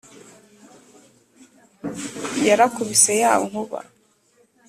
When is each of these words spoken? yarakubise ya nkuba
yarakubise 2.47 3.11
ya 3.23 3.31
nkuba 3.47 3.79